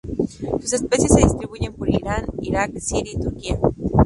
Sus 0.61 0.73
especies 0.73 1.11
se 1.13 1.19
distribuyen 1.21 1.73
por 1.75 1.87
Irán, 1.87 2.25
Irak, 2.41 2.71
Siria 2.79 3.13
y 3.15 3.21
Turquía. 3.21 3.59